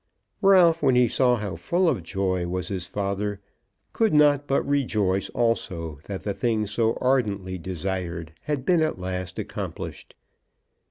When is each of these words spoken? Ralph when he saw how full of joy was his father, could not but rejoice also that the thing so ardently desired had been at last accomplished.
Ralph 0.41 0.81
when 0.81 0.95
he 0.95 1.07
saw 1.07 1.35
how 1.35 1.55
full 1.55 1.87
of 1.87 2.01
joy 2.01 2.47
was 2.47 2.69
his 2.69 2.87
father, 2.87 3.39
could 3.93 4.15
not 4.15 4.47
but 4.47 4.65
rejoice 4.67 5.29
also 5.29 5.99
that 6.07 6.23
the 6.23 6.33
thing 6.33 6.65
so 6.65 6.95
ardently 6.99 7.59
desired 7.59 8.33
had 8.45 8.65
been 8.65 8.81
at 8.81 8.97
last 8.97 9.37
accomplished. 9.37 10.15